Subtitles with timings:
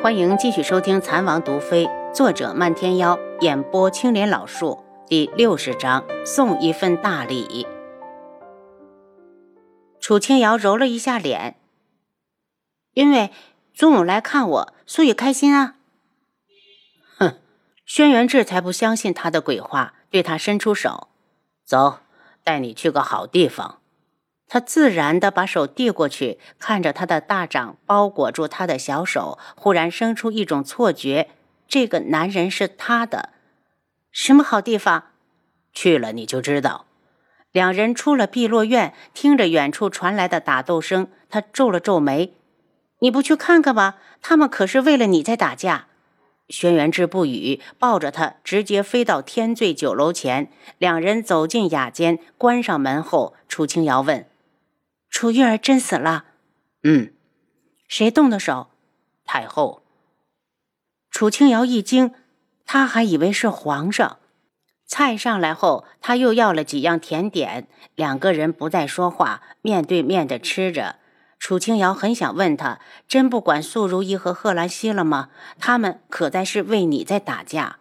[0.00, 7.66] 欢迎继续收听《残王毒妃》，作者漫天妖，演播青莲老树，第六十章送一份大礼。
[9.98, 11.56] 楚清瑶揉了一下脸，
[12.94, 13.32] 因为
[13.74, 15.74] 祖母来看我，所以开心啊。
[17.18, 17.34] 哼，
[17.84, 21.08] 轩辕志才不相信他的鬼话，对他伸出手，
[21.64, 21.98] 走，
[22.44, 23.77] 带你去个好地方。
[24.48, 31.28] 他自然地把手递过去，看着他的大掌包裹住他的小手，忽然生出一种错觉：
[31.68, 33.30] 这个男人是他的。
[34.10, 35.04] 什么好地方？
[35.74, 36.86] 去了你就知道。
[37.52, 42.34] 两人出了碧落院，听着远处传来的打斗声，他皱了皱眉
[43.00, 43.96] ：“你不去看看吗？
[44.20, 45.86] 他们可是为了你在打架。”
[46.48, 50.50] 轩辕志不语，抱着他直接飞到天醉酒楼前。
[50.78, 54.26] 两人走进雅间，关上门后，楚清瑶问。
[55.10, 56.24] 楚玉儿真死了，
[56.82, 57.12] 嗯，
[57.88, 58.68] 谁动的手？
[59.24, 59.82] 太后。
[61.10, 62.12] 楚清瑶一惊，
[62.64, 64.18] 他还以为是皇上。
[64.86, 70.96] 菜上来后，他又要了几样甜点，两个人不再说话，面对面的吃着。
[71.38, 75.30] 楚清瑶很想问他，真不管素如意和贺兰溪了吗？
[75.58, 77.78] 他们可在是为你在打架。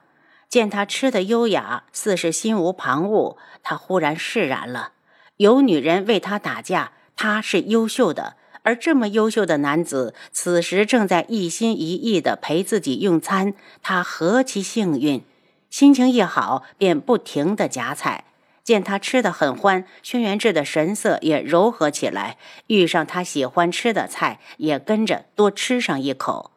[0.49, 4.93] 见他吃的优雅，似是心无旁骛，他忽然释然了。
[5.37, 6.93] 有女人为他打架。
[7.17, 15.23] 他是优秀的，而这么优秀的男子，此时正在一心一意地陪自己用餐，他何其幸运！
[15.69, 18.23] 心情一好，便不停地夹菜。
[18.63, 22.37] 见他吃得很欢，轩辕志的神色也柔和起来，
[22.67, 26.51] 遇上他喜欢吃的菜，也跟着多吃上一口。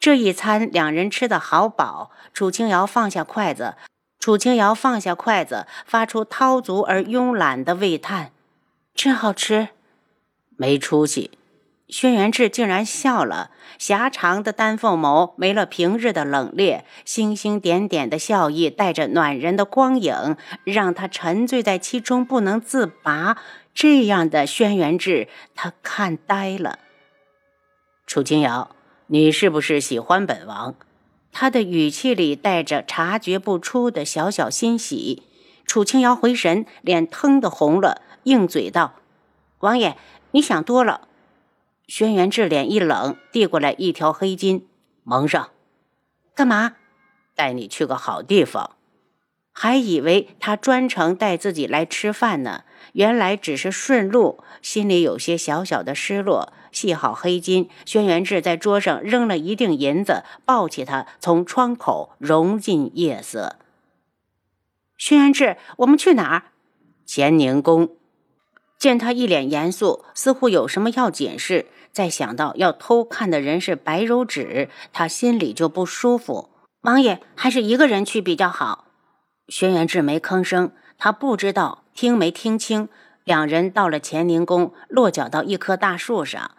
[0.00, 2.10] 这一餐，两人吃得好饱。
[2.32, 3.74] 楚清瑶放下筷子，
[4.18, 8.32] 楚清瑶放下筷子，发出滔足而慵懒的喟叹
[8.94, 9.68] ：“真好吃。”
[10.56, 11.30] 没出息，
[11.88, 23.36] 轩辕志竟然笑了，狭长的丹凤眸没了平日的冷冽，星星点点的笑意带着暖人的光影，让他沉醉在其中不能自拔。
[23.74, 26.78] 这样的轩辕志，他看呆了。
[28.06, 28.70] 楚清瑶，
[29.08, 30.74] 你是不是喜欢本王？
[31.32, 35.24] 他的语气里带着察觉不出的小小欣喜。
[35.66, 38.94] 楚清瑶回神，脸腾的红了，硬嘴道
[39.58, 39.96] ：“王爷。”
[40.34, 41.06] 你想多了，
[41.86, 44.62] 轩辕志脸一冷，递过来一条黑巾，
[45.04, 45.50] 蒙上。
[46.34, 46.74] 干嘛？
[47.36, 48.72] 带你去个好地方。
[49.52, 52.64] 还以为他专程带自己来吃饭呢，
[52.94, 56.52] 原来只是顺路，心里有些小小的失落。
[56.72, 63.54] 系好黑巾，轩辕志在桌上扔了一锭银子，抱起他，从窗口融进夜色。
[64.96, 66.50] 轩辕志，我们去哪儿？
[67.06, 67.96] 乾宁宫。
[68.84, 71.68] 见他一脸严肃，似乎有什么要紧事。
[71.90, 76.50] 再想到要偷看的人是白柔芷，他心里就不舒服。
[76.82, 78.84] 王爷还是一个人去比较好。
[79.48, 82.90] 轩辕志没吭声，他不知道听没听清。
[83.24, 86.50] 两人到了乾宁宫，落脚到一棵大树上。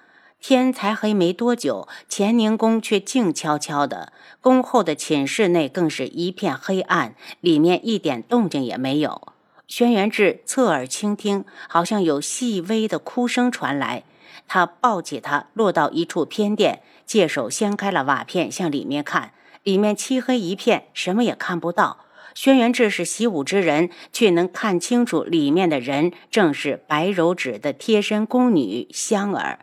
[0.42, 4.12] 天才黑没多久，乾宁宫却静悄悄的。
[4.42, 9.35] 宫后的寝室内更是一片黑暗，里面一点动静也没有。
[9.68, 14.04] 轩辕志侧耳倾听，好像有细微的哭声传来。
[14.48, 19.32] 他抱起他，落到一处偏殿，借手掀开了瓦片，向里面看。
[19.64, 22.06] 里面漆黑一片，什么也看不到。
[22.36, 29.58] 轩辕志是习武之人，却能看清楚里面的人，正是白柔芷的贴身宫女香儿。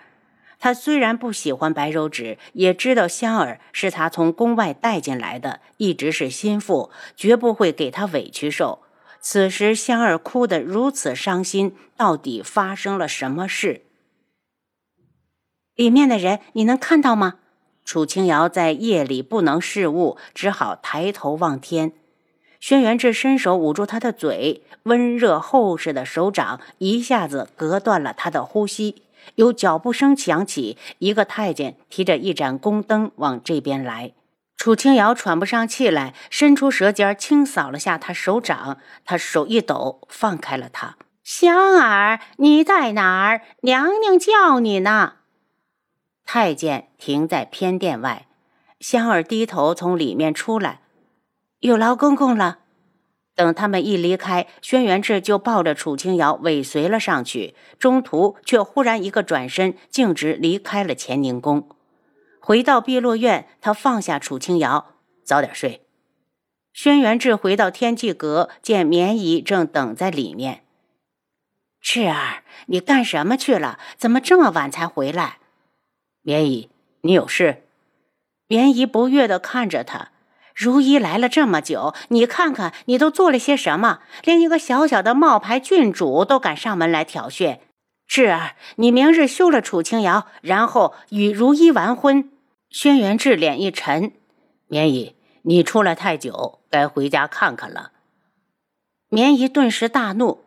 [0.58, 8.81] 他虽然不喜欢白柔芷，也知道香儿是他从宫外带进来的，一直是心腹，绝不会给他委屈受。
[9.24, 13.82] 此时，香儿哭得如此伤心，到底发生了什么事？
[15.76, 17.36] 里面的人你能看到吗？
[17.84, 21.92] 楚清瑶在夜里不能视物，只好抬头望天。
[22.58, 29.02] 轩辕志伸手捂住他的嘴，温热厚实的手掌一下子隔断了他的呼吸。
[29.36, 34.12] 有脚步声响起，一个太监提着一盏宫灯往这边来。
[34.62, 40.94] 楚清瑶喘不上气来，伸出舌尖轻扫了下他手掌，他手一抖，放开了他。
[41.24, 43.42] 香儿，你在哪儿？
[43.62, 45.14] 娘娘叫你呢。
[46.24, 48.28] 太监停在偏殿外，
[48.78, 50.82] 香儿低头从里面出来，
[51.58, 52.58] 有劳公公了。
[53.34, 61.68] 等他们一离开，轩辕志就抱着楚清瑶尾随了上去，中途却忽然一个转身，径直离开了乾宁宫。
[62.44, 65.86] 回到碧落院，他放下楚清瑶，早点睡。
[66.72, 70.64] 轩辕志回到天际阁，见绵姨正等在里面。
[71.80, 73.78] 志儿，你干什么去了？
[73.96, 75.38] 怎么这么晚才回来？
[76.22, 76.68] 绵姨，
[77.02, 77.62] 你有事？
[78.48, 80.08] 棉姨不悦地看着他。
[80.52, 84.00] 如一来了这么久，你看看你都做了些什么？
[84.24, 87.60] 连一个小小的冒牌郡主都敢上门来挑衅。
[88.06, 92.30] 智儿，你明日休了楚清瑶，然后与如一完婚。
[92.68, 94.12] 轩辕志脸一沉，
[94.66, 97.92] 绵姨，你出来太久，该回家看看了。
[99.08, 100.42] 绵姨顿时大怒：“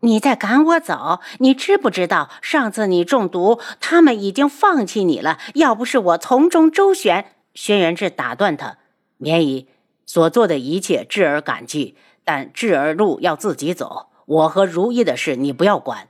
[0.00, 1.20] 你在赶我走？
[1.38, 5.38] 你知不知道上次你中毒，他们已经放弃你了？
[5.54, 8.78] 要不是我从中周旋……”轩辕志打断他。
[9.16, 9.68] 绵姨
[10.04, 14.10] 所做的一切，智儿感激，但智儿路要自己走。
[14.26, 16.08] 我和如意的事，你不要管。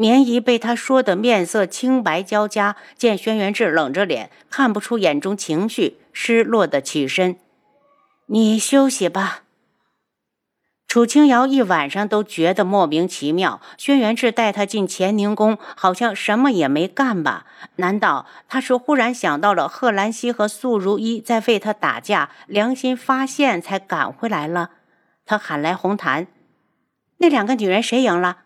[0.00, 7.36] 绵姨被他说的面色青白交加，见轩辕志冷着脸，看不出眼中情绪，失落的起身
[8.24, 9.42] ：“你休息吧。”
[10.88, 13.60] 楚清瑶一晚上都觉得莫名其妙。
[13.76, 17.44] 轩辕志带他进乾宁宫，好像什么也没干吧？
[17.76, 24.70] 难道他是忽然想到了贺兰溪和素如一在为他打架，良心发现才赶回来了？
[25.26, 26.26] 他喊来红檀
[27.20, 28.44] ：“那两个女人谁赢了？”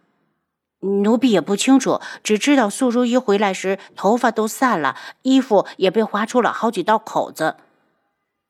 [0.84, 7.56] 奴婢也不清楚，只知道素如一回来时头发都散了，衣服也被划出了好几道口子。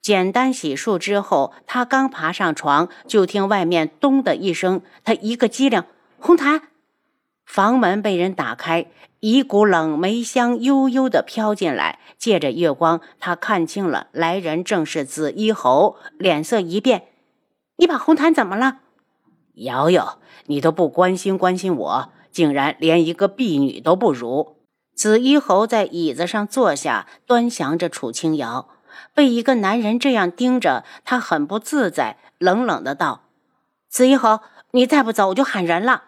[0.02, 5.84] 简单洗漱之后，他刚爬上床，就听外面“咚”的一声，他一个机灵，
[6.18, 6.62] 红檀，
[7.46, 8.86] 房门被人打开，
[9.20, 12.00] 一股冷梅香悠悠的飘进来。
[12.18, 17.04] 借着月光，他看清了来人正是紫衣侯，脸色一变
[17.76, 18.80] ：“你把红檀怎么了？”
[19.54, 24.56] 瑶瑶，你都不关心关心我，竟然连一个婢女都不如。
[24.94, 28.68] 紫衣侯在椅子上坐下，端详着楚清瑶。
[29.14, 33.22] 被一个男人这样盯着，他很不自在，冷冷的道
[33.88, 34.40] ：“紫衣侯，
[34.72, 36.02] 你再不走，我就喊人了。”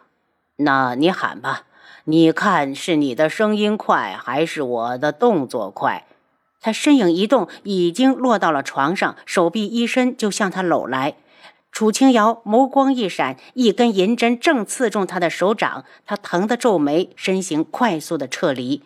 [0.58, 1.64] 那你喊吧，
[2.05, 6.06] 你看是你的声音快，还是我的动作快？
[6.61, 11.17] 他身影一动，已经落到了床上，手臂一伸就向他搂来。
[11.76, 18.81] 楚清瑶眸光一闪，一根银针正刺中他的手掌，他疼得皱眉，身形快速的撤离。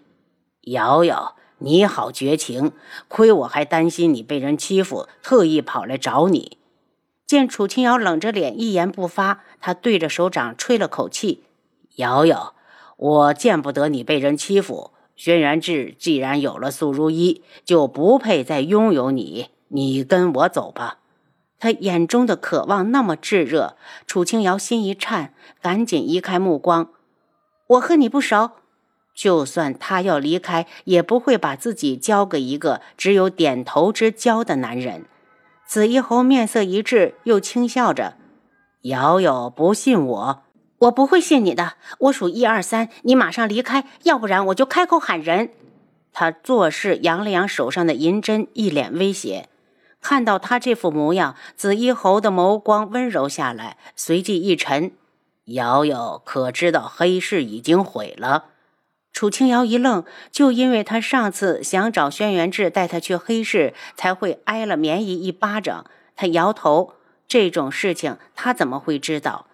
[0.63, 1.37] 瑶瑶。
[1.59, 2.73] 你好绝情，
[3.07, 6.59] 亏我还担心你被人欺负，特意跑来找你。
[7.29, 11.45] 见楚清瑶冷着脸，一言不发，他对着手掌吹了口气
[11.95, 12.55] ：“瑶瑶，
[12.97, 14.91] 我见不得你被人欺负。
[15.15, 19.51] 轩辕志既然有了素如一，就不配再拥有你。
[19.69, 20.97] 你跟我走吧。”
[21.61, 23.77] 他眼中的渴望那么炙热，
[24.07, 26.89] 楚清瑶心一颤，赶紧移开目光
[27.69, 28.53] ：“我和你不熟。”
[29.15, 35.05] 就算他要离开，也不会把自己交给一个只有点头之交的男人。
[35.67, 38.15] 紫衣侯面色一滞，又轻笑着
[38.83, 40.43] ：“瑶瑶不信我，
[40.79, 41.75] 我不会信你的。
[41.99, 45.51] 我数一二三，你马上离开，要不然我就开口喊人。”
[46.15, 49.50] 他做事扬了扬手上的银针，一脸威胁。
[50.01, 54.93] 看到他这副模样，紫衣侯的眸光温柔下来，随即一沉
[55.47, 58.47] ：“瑶瑶可知道黑市已经毁了？”
[59.13, 65.85] 楚清瑶一愣，就因为他上次想找轩辕志带他去黑市，才会挨了绵姨一巴掌。
[66.15, 66.95] 他摇头，
[67.27, 69.47] 这种事情他怎么会知道？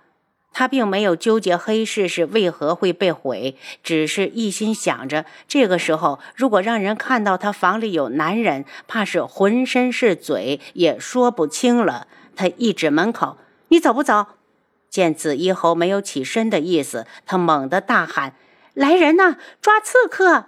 [0.59, 12.07] 他并没有纠结黑市是为何会被毁，只是一心想着，这个时候如果让人看到他房里有男人，怕是浑身是嘴也说不清了。
[12.35, 13.37] 他一指门口
[13.69, 14.29] ：“你走不走？”
[14.89, 18.33] 见紫衣侯没有起身的意思，他猛地大喊。
[18.73, 19.37] 来人呐！
[19.61, 20.47] 抓刺客！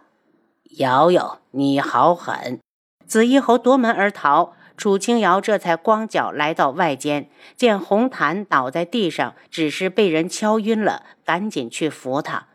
[0.79, 2.61] 瑶瑶，你好狠！
[3.07, 4.55] 紫衣侯夺门而逃。
[4.79, 12.47] 楚清瑶这才光脚来到外间，见红檀倒在地上，只是被人敲晕了，赶紧去扶他。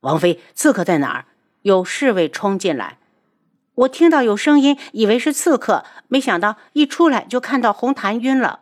[0.00, 1.26] 王妃，刺客在哪儿？
[1.62, 2.98] 有侍卫冲进来，
[3.74, 8.60] 我听到有声音，以为是刺客，没想到一出来就看到红檀晕了。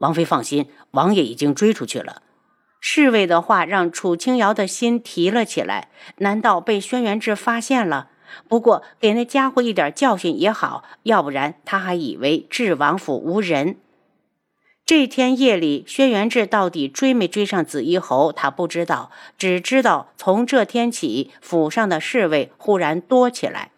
[0.00, 2.20] 王妃放心，王爷已经追出去了。
[2.78, 8.08] 侍卫的话让楚清瑶的心提了起来，难道被轩辕志发现了？
[8.48, 13.76] 不过给那家伙一点教训也好，要不然他还以为智王府无人。
[14.86, 23.70] 这天夜里，轩辕志到底追没追上紫衣侯，他不知道，只知道从这天起，府上的侍卫忽然多起来。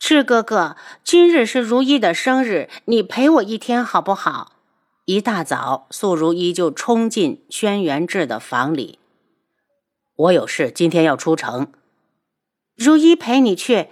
[0.00, 4.54] 赤哥哥，今日是如意的生日，你陪我一天好不好？
[5.04, 8.98] 一大早，素如一就冲进轩辕志的房里。
[10.16, 11.72] 我有事，今天要出城。
[12.82, 13.90] 如一陪你去。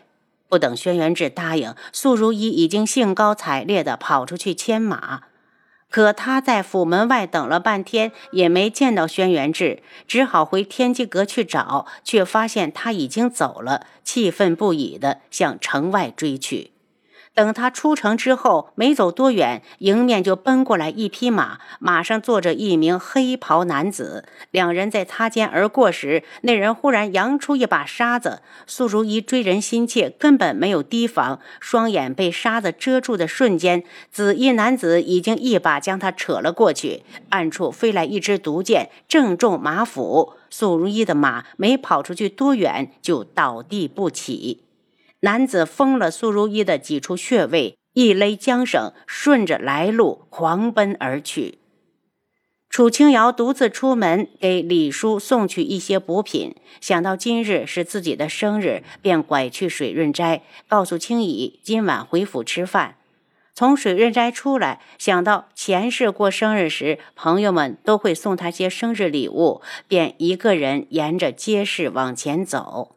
[0.48, 5.20] 不等轩辕志答应，素如一已经兴高采烈地跑出去牵马。
[5.88, 16.72] 可他在府门外等了半天，也没见到轩辕志，只好回天机阁去找，却发现他已经走了，气愤不已的向城外追去。
[17.40, 24.26] 等他出城之后，没走多远，迎面就奔过来一匹马，马上坐着一名黑袍男子。
[24.50, 28.42] 两人在擦肩而过时，那人忽然扬出一把沙子。
[28.66, 37.04] 苏如意追人心切，根本没有提防，双眼被沙子遮住的瞬间，紫衣男子已经一把将他扯了过去。
[37.30, 40.34] 暗处飞来一支毒箭，正中马腹。
[40.50, 44.64] 苏如意的马没跑出去多远，就倒地不起。
[45.20, 51.58] 男子封了苏如意的几处穴位，一勒缰绳，顺着来路狂奔而去。
[52.70, 62.96] 楚清瑶独自出门给李叔送去一些补品，想到今日是自己的生日，便拐去水润斋，告诉青姨今晚回府吃饭。
[63.52, 72.94] 从水润斋出来，想到前世过生日时朋友们都会送他些生日礼物，便一个人沿着街市往前走。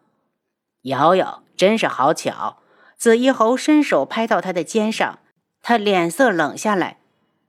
[0.83, 1.42] 瑶瑶。
[1.55, 2.57] 真是好巧！
[2.97, 5.19] 紫衣侯伸手拍到他的肩上，
[5.61, 6.97] 他脸色冷下来。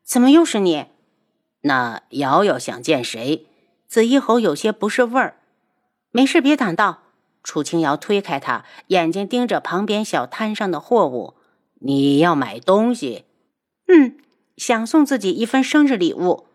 [0.02, 0.86] 怎么又是你？
[1.62, 3.46] 那瑶瑶想见谁？
[3.86, 5.36] 紫衣侯有些不是味儿。
[6.10, 7.00] 没事，别挡道。
[7.42, 11.34] 楚清瑶推开他，眼睛盯着旁边小摊上的货物。
[11.80, 13.24] 你要买东西？
[13.88, 14.16] 嗯，
[14.56, 16.46] 想送自己一份生日礼物。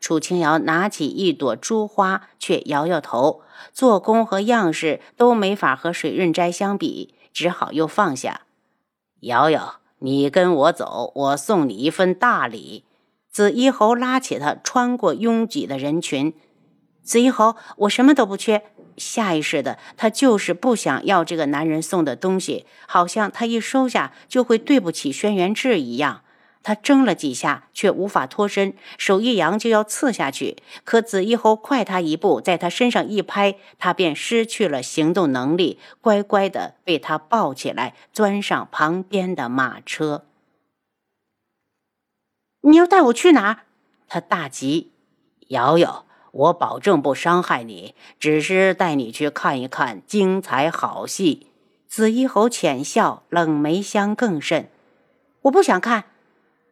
[0.00, 8.42] 楚清瑶拿起一朵珠花，却摇摇头，做工和样式都没法和水润斋相比，只好又放下。
[9.20, 12.84] 瑶瑶，你跟我走，我送你一份大礼。
[13.30, 16.32] 紫衣侯拉起他，穿过拥挤的人群。
[17.02, 18.62] 紫衣侯，我什么都不缺。
[18.96, 26.22] 下意识的，他就是不想要这个男人送的东西，好像他一收下就会对不起轩辕志一样。
[26.62, 30.56] 他挣了几下，却无法脱身，手一扬就要刺下去。
[30.84, 40.24] 可紫衣侯快他一步，在他身上一拍，他便失去了行动能力，乖乖的被他抱起来，钻上旁边的马车。
[42.62, 43.60] 你要带我去哪儿？
[44.08, 44.92] 他大急。
[45.48, 51.46] 瑶瑶，我保证不伤害你，只是带你去看一看精彩好戏。
[51.86, 54.68] 紫衣侯浅笑，冷眉相更甚。
[55.42, 56.04] 我不想看。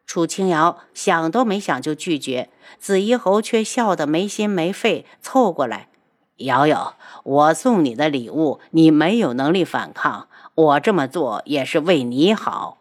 [0.07, 2.49] 楚清瑶想都没想就拒绝，
[2.79, 5.89] 紫衣侯却笑得没心没肺，凑过来
[6.37, 6.95] ：“瑶瑶，
[7.25, 12.77] 我送你的礼物，你没有能力反抗，我这么做也是为你好。”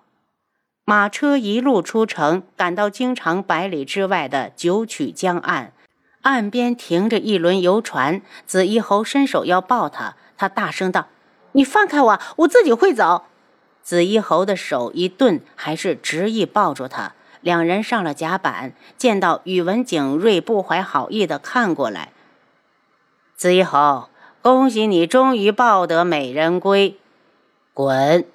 [0.87, 5.73] 马车一路出城，赶到京城百里之外的九曲江岸，
[6.23, 8.23] 岸边停着一轮游船。
[8.47, 11.09] 紫衣侯伸手要抱他，他大声道
[11.53, 13.25] ：“你放开我，我自己会走。”
[13.87, 17.13] 紫衣侯的手一顿，还是执意抱住他。
[17.41, 22.11] 两人上了甲板，见到宇文景睿不怀好意的看过来。
[23.37, 24.09] 紫衣侯，
[24.43, 26.97] 恭喜你终于抱得美人归！
[27.73, 28.27] 滚！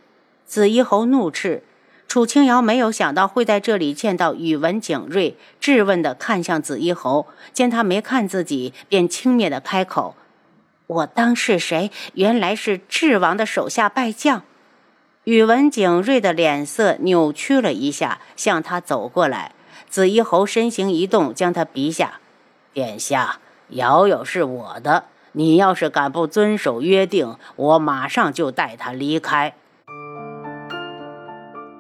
[0.46, 1.64] 紫衣侯怒斥。
[2.08, 10.16] 楚清瑶没有想到会在这里见到宇文景睿，质问的看向紫衣侯，见他没看自己，便轻蔑的开口
[10.88, 11.92] ：“我当是谁？
[12.14, 14.44] 原来是智王的手下败将。”
[15.26, 19.52] 宇文景睿的脸色扭曲了一下，向他走过来。
[19.88, 22.14] 紫衣侯身形一动，将他逼下。
[22.74, 23.38] 殿下，
[23.70, 29.54] 瑶瑶是我的，你要是敢不遵守约定，我马上就带她离开。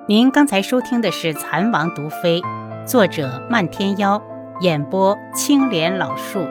[0.07, 2.41] 您刚才收听的是《蚕王毒妃》，
[2.86, 4.21] 作者漫天妖，
[4.60, 6.45] 演播青莲老树。